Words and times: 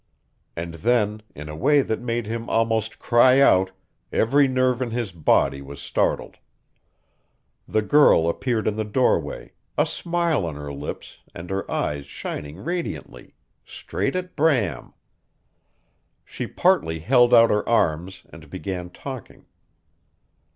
And 0.55 0.73
then, 0.81 1.21
in 1.35 1.47
a 1.47 1.55
way 1.55 1.83
that 1.83 1.99
made 2.01 2.25
him 2.25 2.49
almost 2.49 2.97
cry 2.97 3.39
out, 3.39 3.69
every 4.11 4.47
nerve 4.47 4.81
in 4.81 4.89
his 4.89 5.11
body 5.11 5.61
was 5.61 5.79
startled. 5.79 6.37
The 7.67 7.83
girl 7.83 8.27
appeared 8.27 8.67
in 8.67 8.77
the 8.77 8.83
doorway, 8.83 9.51
a 9.77 9.85
smile 9.85 10.43
on 10.47 10.55
her 10.55 10.73
lips 10.73 11.19
and 11.35 11.51
her 11.51 11.69
eyes 11.69 12.07
shining 12.07 12.57
radiantly 12.57 13.35
straight 13.63 14.15
at 14.15 14.35
Bram! 14.35 14.95
She 16.25 16.47
partly 16.47 16.97
held 17.01 17.31
out 17.31 17.51
her 17.51 17.69
arms, 17.69 18.23
and 18.31 18.49
began 18.49 18.89
talking. 18.89 19.45